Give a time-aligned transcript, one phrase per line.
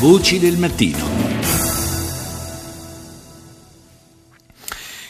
[0.00, 1.04] Voci del mattino.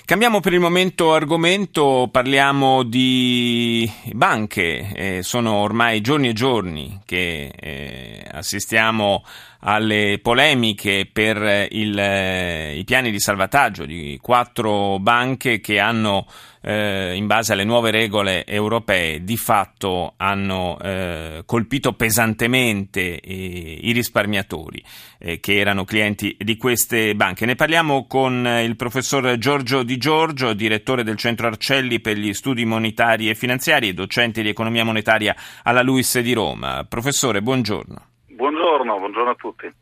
[0.05, 4.93] Cambiamo per il momento argomento, parliamo di banche.
[4.93, 9.23] Eh, sono ormai giorni e giorni che eh, assistiamo
[9.61, 16.27] alle polemiche per il, eh, i piani di salvataggio di quattro banche che hanno,
[16.63, 23.93] eh, in base alle nuove regole europee, di fatto hanno eh, colpito pesantemente eh, i
[23.93, 24.83] risparmiatori
[25.19, 27.45] eh, che erano clienti di queste banche.
[27.45, 32.65] Ne parliamo con il professor Giorgio Di Giorgio, direttore del Centro Arcelli per gli studi
[32.65, 36.85] monetari e finanziari e docente di economia monetaria alla LUIS di Roma.
[36.89, 38.10] Professore, buongiorno.
[39.11, 39.73] Buongiorno, a tutti.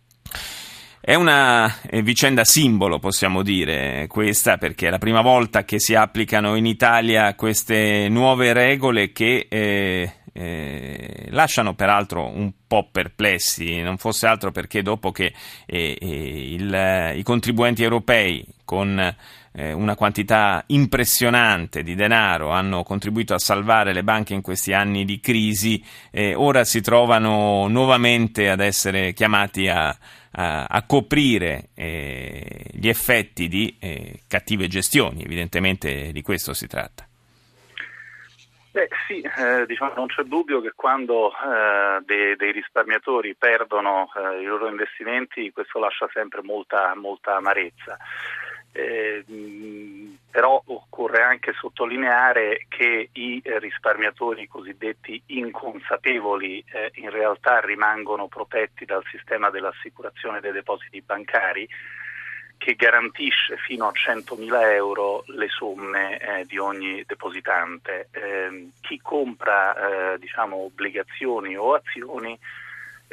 [1.01, 5.95] È una eh, vicenda simbolo, possiamo dire, questa, perché è la prima volta che si
[5.95, 13.99] applicano in Italia queste nuove regole che eh, eh, lasciano peraltro un po' perplessi, non
[13.99, 15.35] fosse altro perché dopo che
[15.67, 23.33] eh, eh il, i contribuenti europei con eh, una quantità impressionante di denaro hanno contribuito
[23.33, 28.61] a salvare le banche in questi anni di crisi, eh, ora si trovano nuovamente ad
[28.61, 29.89] essere chiamati a,
[30.33, 33.75] a, a coprire eh, gli effetti di
[34.29, 37.09] cattive gestioni, evidentemente di questo si tratta.
[38.71, 44.41] Beh, sì, eh, diciamo, non c'è dubbio che quando eh, dei, dei, risparmiatori perdono eh,
[44.41, 47.97] i loro investimenti questo lascia sempre molta, molta amarezza.
[48.73, 49.25] Eh,
[50.31, 59.03] però occorre anche sottolineare che i risparmiatori cosiddetti inconsapevoli eh, in realtà rimangono protetti dal
[59.11, 61.69] sistema dell'assicurazione dei depositi bancari
[62.59, 68.09] che garantisce fino a 100.000 euro le somme eh, di ogni depositante.
[68.11, 72.39] Eh, chi compra eh, diciamo, obbligazioni o azioni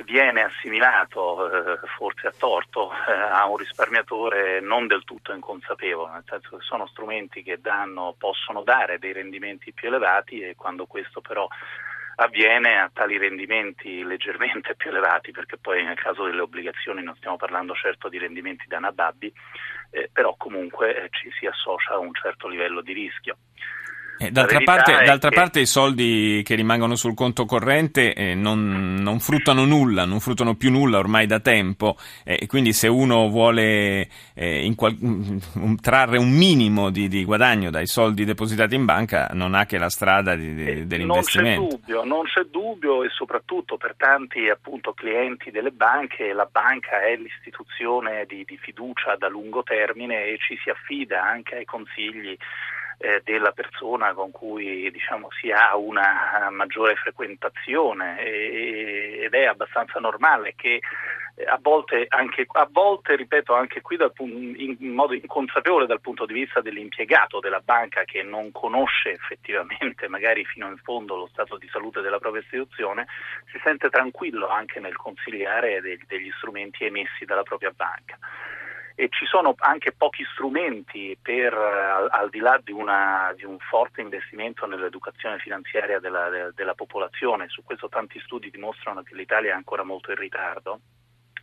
[0.03, 6.23] viene assimilato, eh, forse a torto, eh, a un risparmiatore non del tutto inconsapevole, nel
[6.27, 11.21] senso che sono strumenti che danno, possono dare dei rendimenti più elevati e quando questo
[11.21, 11.47] però
[12.17, 17.35] avviene a tali rendimenti leggermente più elevati, perché poi nel caso delle obbligazioni non stiamo
[17.35, 19.31] parlando certo di rendimenti da nababbi,
[19.91, 23.37] eh, però comunque ci si associa a un certo livello di rischio.
[24.17, 25.35] Eh, d'altra, parte, d'altra che...
[25.35, 30.55] parte, i soldi che rimangono sul conto corrente eh, non, non, fruttano nulla, non fruttano
[30.55, 34.95] più nulla ormai da tempo eh, e quindi se uno vuole eh, qual...
[35.01, 39.77] um, trarre un minimo di, di, guadagno dai soldi depositati in banca non ha che
[39.77, 41.61] la strada di, di, eh, dell'investimento.
[41.61, 46.47] Non c'è, dubbio, non c'è dubbio e soprattutto per tanti appunto, clienti delle banche la
[46.49, 51.65] banca è l'istituzione di, di fiducia da lungo termine e ci si affida anche ai
[51.65, 52.37] consigli
[52.97, 58.19] eh, della persona con cui diciamo, si ha una maggiore frequentazione.
[58.19, 60.79] E, ed è abbastanza normale che
[61.35, 66.25] eh, a volte, anche, a volte, ripeto, anche qui dal, in modo inconsapevole dal punto
[66.25, 71.57] di vista dell'impiegato della banca che non conosce effettivamente magari fino in fondo lo stato
[71.57, 73.07] di salute della propria istituzione,
[73.51, 78.17] si sente tranquillo anche nel consigliare degli strumenti emessi dalla propria banca
[78.95, 83.59] e ci sono anche pochi strumenti per, al, al di là di, una, di, un
[83.59, 89.51] forte investimento nell'educazione finanziaria della, de, della popolazione, su questo tanti studi dimostrano che l'Italia
[89.51, 90.79] è ancora molto in ritardo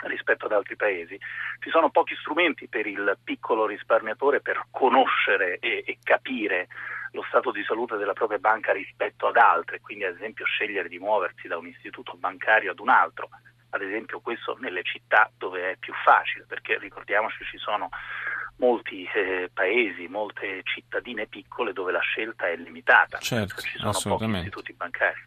[0.05, 1.19] rispetto ad altri paesi.
[1.61, 6.69] Ci sono pochi strumenti per il piccolo risparmiatore per conoscere e, e, capire
[7.13, 10.99] lo stato di salute della propria banca rispetto ad altre, quindi ad esempio scegliere di
[10.99, 13.29] muoversi da un istituto bancario ad un altro
[13.75, 17.89] ad esempio questo nelle città dove è più facile, perché ricordiamoci ci sono
[18.57, 24.31] molti eh, paesi, molte cittadine piccole dove la scelta è limitata, certo, ci sono pochi
[24.37, 25.21] istituti bancari.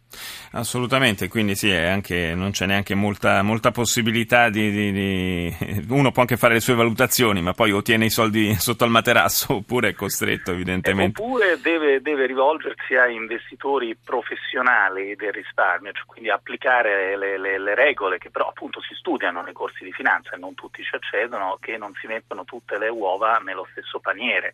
[0.52, 6.22] Assolutamente, quindi sì, anche, non c'è neanche molta, molta possibilità di, di, di, Uno può
[6.22, 9.94] anche fare le sue valutazioni, ma poi ottiene i soldi sotto al materasso oppure è
[9.94, 11.20] costretto evidentemente.
[11.20, 17.58] Eh, oppure deve, deve, rivolgersi a investitori professionali del risparmio, cioè quindi applicare le, le,
[17.58, 20.94] le regole che però appunto si studiano nei corsi di finanza e non tutti ci
[20.94, 24.52] accedono, che non si mettono tutte le uova trova nello stesso paniere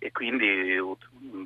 [0.00, 0.76] e quindi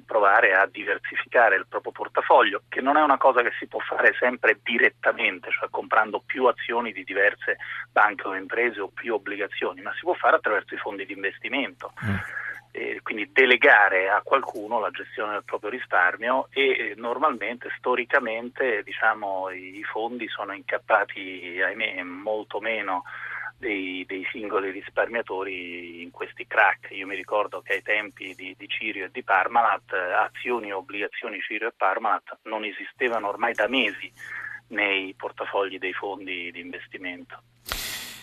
[0.05, 4.15] provare a diversificare il proprio portafoglio, che non è una cosa che si può fare
[4.19, 7.57] sempre direttamente, cioè comprando più azioni di diverse
[7.91, 11.93] banche o imprese o più obbligazioni, ma si può fare attraverso i fondi di investimento.
[12.05, 12.17] Mm.
[12.75, 19.83] E quindi delegare a qualcuno la gestione del proprio risparmio e normalmente, storicamente, diciamo, i
[19.83, 23.05] fondi sono incappati, ahimè, molto meno
[23.63, 26.91] dei, dei, singoli risparmiatori in questi crack.
[26.91, 31.39] Io mi ricordo che ai tempi di, di Cirio e di Parmalat azioni e obbligazioni
[31.41, 34.13] Cirio e Parmalat non esistevano ormai da mesi
[34.69, 37.41] nei portafogli dei fondi di investimento.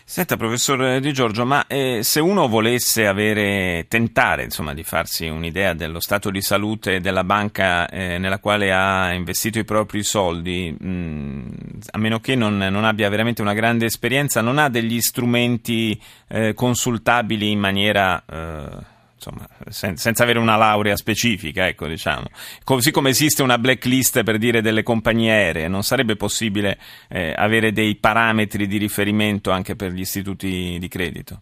[0.09, 5.75] Senta, professor Di Giorgio, ma eh, se uno volesse avere, tentare insomma, di farsi un'idea
[5.75, 11.51] dello stato di salute della banca eh, nella quale ha investito i propri soldi, mh,
[11.91, 16.55] a meno che non, non, abbia veramente una grande esperienza, non ha degli strumenti eh,
[16.55, 22.27] consultabili in maniera eh, insomma, sen- senza avere una laurea specifica, ecco, diciamo.
[22.63, 26.79] Così come esiste una blacklist per dire delle compagnie aeree, non sarebbe possibile
[27.09, 31.41] eh, avere dei parametri di riferimento anche per gli istituti di credito?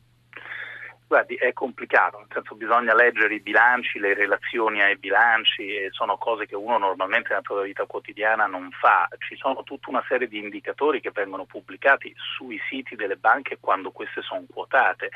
[1.07, 6.45] Guardi, è complicato, nel senso bisogna leggere i bilanci, le relazioni ai bilanci, sono cose
[6.45, 9.07] che uno normalmente nella propria vita quotidiana non fa.
[9.17, 13.91] Ci sono tutta una serie di indicatori che vengono pubblicati sui siti delle banche quando
[13.91, 15.11] queste sono quotate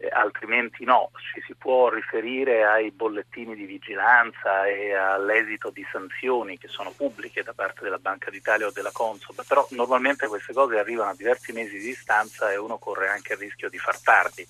[0.00, 6.56] eh, altrimenti no, ci si può riferire ai bollettini di vigilanza e all'esito di sanzioni
[6.56, 10.78] che sono pubbliche da parte della Banca d'Italia o della Consob, però normalmente queste cose
[10.78, 14.46] arrivano a diversi mesi di distanza e uno corre anche il rischio di far tardi.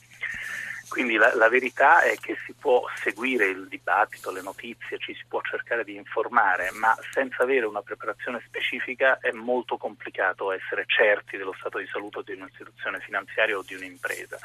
[0.91, 5.23] Quindi la, la, verità è che si può seguire il dibattito, le notizie, ci si
[5.29, 11.37] può cercare di informare, ma senza avere una preparazione specifica è molto complicato essere certi
[11.37, 14.37] dello stato di salute di un'istituzione finanziaria o di un'impresa.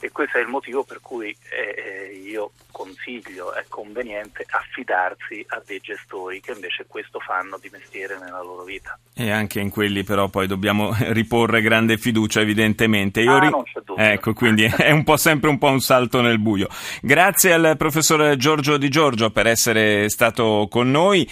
[0.00, 5.80] E questo è il motivo per cui eh, io consiglio, è conveniente affidarsi a dei
[5.80, 8.98] gestori che invece questo fanno di mestiere nella loro vita.
[9.12, 13.20] E anche in quelli però poi dobbiamo riporre grande fiducia evidentemente.
[13.20, 14.02] Io ah, ri- non c'è dubbio.
[14.04, 16.68] Ecco, quindi è un po' sempre un po' un un salto nel buio.
[17.00, 21.28] Grazie al professor Giorgio Di Giorgio per essere stato con noi.